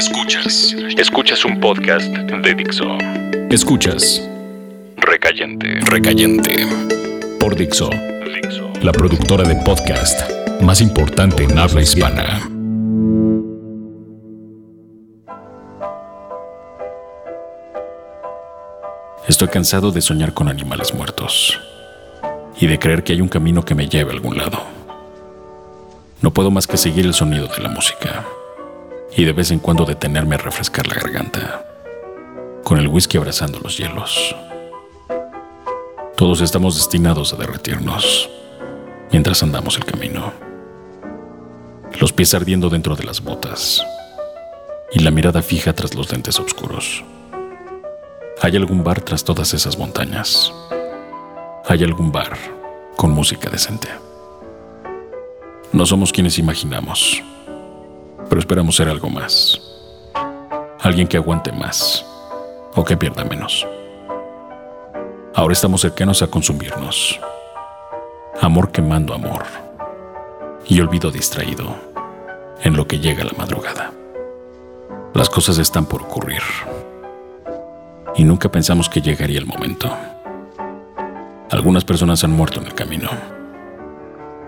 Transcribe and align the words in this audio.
Escuchas. 0.00 0.74
Escuchas 0.96 1.44
un 1.44 1.60
podcast 1.60 2.06
de 2.06 2.54
Dixo. 2.54 2.86
Escuchas. 3.50 4.26
Recayente. 4.96 5.78
Recayente. 5.82 6.66
Por 7.38 7.54
Dixo. 7.54 7.90
Dixo. 7.90 8.72
La 8.80 8.92
productora 8.92 9.46
de 9.46 9.56
podcast 9.56 10.18
más 10.62 10.80
importante 10.80 11.44
en 11.44 11.58
habla 11.58 11.82
hispana. 11.82 12.40
Estoy 19.28 19.48
cansado 19.48 19.92
de 19.92 20.00
soñar 20.00 20.32
con 20.32 20.48
animales 20.48 20.94
muertos 20.94 21.60
y 22.58 22.66
de 22.66 22.78
creer 22.78 23.04
que 23.04 23.12
hay 23.12 23.20
un 23.20 23.28
camino 23.28 23.62
que 23.62 23.74
me 23.74 23.86
lleve 23.86 24.12
a 24.12 24.14
algún 24.14 24.38
lado. 24.38 24.62
No 26.22 26.32
puedo 26.32 26.50
más 26.50 26.66
que 26.66 26.78
seguir 26.78 27.04
el 27.04 27.12
sonido 27.12 27.48
de 27.48 27.62
la 27.62 27.68
música 27.68 28.24
y 29.16 29.24
de 29.24 29.32
vez 29.32 29.50
en 29.50 29.58
cuando 29.58 29.84
detenerme 29.84 30.36
a 30.36 30.38
refrescar 30.38 30.86
la 30.86 30.94
garganta, 30.94 31.66
con 32.64 32.78
el 32.78 32.88
whisky 32.88 33.18
abrazando 33.18 33.58
los 33.60 33.76
hielos. 33.76 34.34
Todos 36.16 36.40
estamos 36.40 36.76
destinados 36.76 37.32
a 37.32 37.36
derretirnos 37.36 38.28
mientras 39.10 39.42
andamos 39.42 39.76
el 39.76 39.84
camino, 39.84 40.32
los 41.98 42.12
pies 42.12 42.34
ardiendo 42.34 42.68
dentro 42.68 42.94
de 42.94 43.04
las 43.04 43.22
botas 43.22 43.84
y 44.92 45.00
la 45.00 45.10
mirada 45.10 45.42
fija 45.42 45.72
tras 45.72 45.94
los 45.94 46.10
lentes 46.12 46.38
oscuros. 46.38 47.04
¿Hay 48.42 48.56
algún 48.56 48.84
bar 48.84 49.02
tras 49.02 49.24
todas 49.24 49.52
esas 49.54 49.76
montañas? 49.76 50.52
¿Hay 51.66 51.82
algún 51.84 52.10
bar 52.10 52.36
con 52.96 53.10
música 53.10 53.50
decente? 53.50 53.88
No 55.72 55.86
somos 55.86 56.12
quienes 56.12 56.38
imaginamos 56.38 57.22
pero 58.28 58.40
esperamos 58.40 58.76
ser 58.76 58.88
algo 58.88 59.08
más. 59.08 59.60
Alguien 60.80 61.06
que 61.06 61.16
aguante 61.16 61.52
más 61.52 62.04
o 62.74 62.84
que 62.84 62.96
pierda 62.96 63.24
menos. 63.24 63.66
Ahora 65.34 65.52
estamos 65.52 65.80
cercanos 65.80 66.22
a 66.22 66.26
consumirnos. 66.26 67.20
Amor 68.40 68.72
quemando 68.72 69.14
amor 69.14 69.44
y 70.66 70.80
olvido 70.80 71.10
distraído 71.10 71.76
en 72.62 72.76
lo 72.76 72.86
que 72.86 72.98
llega 72.98 73.24
la 73.24 73.32
madrugada. 73.36 73.92
Las 75.14 75.28
cosas 75.28 75.58
están 75.58 75.86
por 75.86 76.02
ocurrir 76.02 76.42
y 78.16 78.24
nunca 78.24 78.50
pensamos 78.50 78.88
que 78.88 79.00
llegaría 79.00 79.38
el 79.38 79.46
momento. 79.46 79.94
Algunas 81.50 81.84
personas 81.84 82.22
han 82.24 82.32
muerto 82.32 82.60
en 82.60 82.66
el 82.66 82.74
camino 82.74 83.10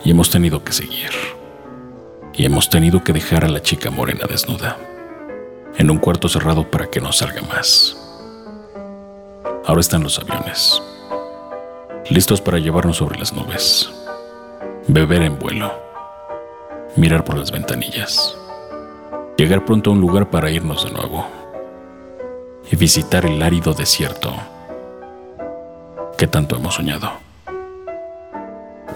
y 0.05 0.11
hemos 0.11 0.31
tenido 0.31 0.63
que 0.63 0.73
seguir 0.73 1.11
y 2.35 2.47
hemos 2.47 2.71
tenido 2.71 3.05
que 3.05 3.13
dejar 3.13 3.45
a 3.45 3.49
la 3.49 3.63
chica 3.63 3.91
morena 3.91 4.25
desnuda 4.29 4.79
en 5.77 5.91
un 5.91 5.99
cuarto 5.99 6.29
cerrado 6.29 6.71
para 6.71 6.89
que 6.89 7.01
no 7.01 7.13
salga 7.13 7.43
más. 7.43 7.97
Ahora 9.65 9.81
están 9.81 10.03
los 10.03 10.19
aviones, 10.19 10.83
listos 12.11 12.41
para 12.41 12.59
llevarnos 12.59 12.97
sobre 12.97 13.19
las 13.19 13.33
nubes, 13.33 13.91
beber 14.89 15.23
en 15.23 15.39
vuelo, 15.39 15.73
mirar 16.97 17.25
por 17.25 17.39
las 17.39 17.51
ventanillas, 17.51 18.37
llegar 19.37 19.65
pronto 19.65 19.91
a 19.91 19.93
un 19.93 20.01
lugar 20.01 20.31
para 20.31 20.51
irnos 20.51 20.85
de 20.85 20.91
nuevo 20.91 21.27
y 22.71 22.77
visitar 22.77 23.25
el 23.27 23.41
árido 23.43 23.73
desierto 23.73 24.35
que 26.19 26.27
tanto 26.27 26.57
hemos 26.57 26.75
soñado. 26.75 27.13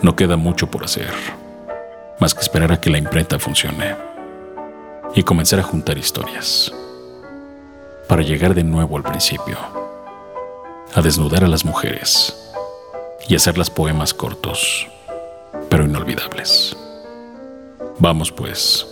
No 0.02 0.14
queda 0.14 0.36
mucho 0.36 0.70
por 0.70 0.84
hacer 0.84 1.10
más 2.20 2.34
que 2.34 2.40
esperar 2.40 2.72
a 2.72 2.80
que 2.80 2.90
la 2.90 2.98
imprenta 2.98 3.38
funcione 3.38 3.96
y 5.14 5.22
comenzar 5.22 5.60
a 5.60 5.62
juntar 5.62 5.98
historias 5.98 6.72
para 8.08 8.22
llegar 8.22 8.54
de 8.54 8.64
nuevo 8.64 8.96
al 8.96 9.02
principio, 9.02 9.58
a 10.94 11.02
desnudar 11.02 11.44
a 11.44 11.48
las 11.48 11.64
mujeres 11.64 12.34
y 13.28 13.34
hacerlas 13.34 13.70
poemas 13.70 14.14
cortos, 14.14 14.86
pero 15.68 15.84
inolvidables. 15.84 16.76
Vamos 17.98 18.30
pues 18.30 18.86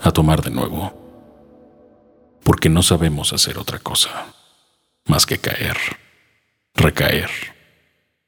a 0.00 0.10
tomar 0.10 0.42
de 0.42 0.50
nuevo, 0.50 0.92
porque 2.42 2.68
no 2.68 2.82
sabemos 2.82 3.32
hacer 3.32 3.58
otra 3.58 3.78
cosa 3.78 4.26
más 5.06 5.26
que 5.26 5.38
caer, 5.38 5.76
recaer 6.74 7.30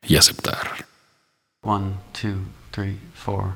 y 0.03 0.17
aceptar. 0.17 0.87
One, 1.63 1.95
two, 2.13 2.39
three, 2.71 2.99
four. 3.15 3.55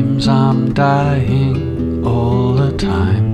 Dreams 0.00 0.28
I'm 0.28 0.72
dying 0.72 2.02
all 2.06 2.54
the 2.54 2.72
time. 2.76 3.32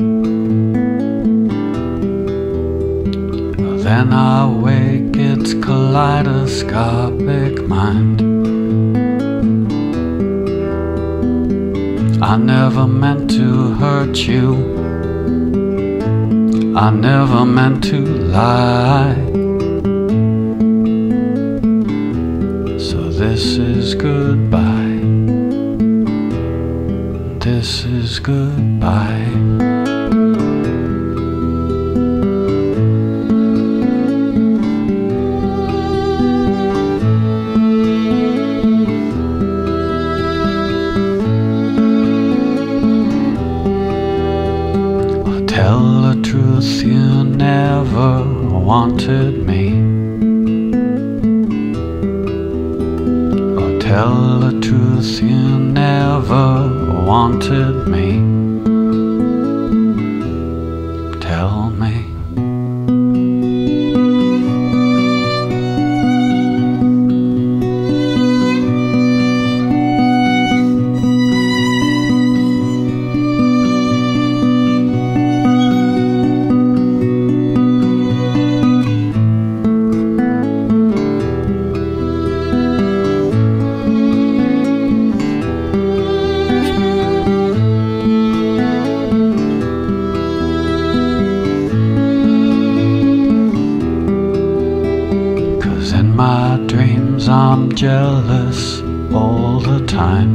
Then 3.84 4.12
I 4.12 4.47
wake, 4.47 5.16
it's 5.16 5.55
kaleidoscopic 5.55 7.69
mind. 7.69 8.21
I 12.21 12.37
never 12.37 12.88
meant 12.88 13.31
to 13.31 13.75
hurt 13.75 14.16
you. 14.16 14.75
I 16.76 16.91
never 16.91 17.44
meant 17.44 17.84
to 17.84 18.00
lie. 18.37 19.15
So 22.88 23.09
this 23.10 23.56
is 23.56 23.94
goodbye. 23.94 24.75
This 27.46 27.84
is 27.84 28.18
goodbye. 28.18 29.30
Tell 45.46 46.02
the 46.02 46.20
truth, 46.24 46.82
you 46.82 47.22
never 47.22 48.24
wanted 48.50 49.46
me. 49.46 49.70
Tell 53.78 54.40
the 54.40 54.58
truth, 54.60 55.22
you 55.22 55.58
never 55.60 55.75
wanted 57.16 57.88
me. 57.88 58.45
In 95.98 96.14
my 96.14 96.58
dreams 96.66 97.26
I'm 97.26 97.75
jealous 97.75 98.82
all 99.12 99.60
the 99.60 99.81
time. 99.87 100.32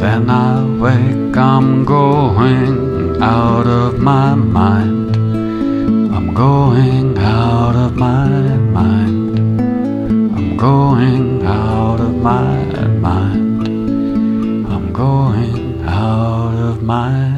Then 0.00 0.30
I 0.30 0.64
wake, 0.82 1.36
I'm 1.36 1.84
going 1.84 3.20
out 3.20 3.66
of 3.66 3.98
my 3.98 4.34
mind. 4.34 5.16
I'm 6.16 6.32
going 6.32 7.18
out 7.18 7.74
of 7.74 7.96
my 7.96 8.28
mind. 8.78 9.38
I'm 10.36 10.56
going 10.56 11.44
out 11.44 12.00
of 12.00 12.14
my 12.14 12.86
mind. 13.06 13.68
I'm 14.72 14.92
going 14.92 15.82
out 15.82 16.54
of 16.54 16.82
my 16.82 17.10
mind. 17.10 17.37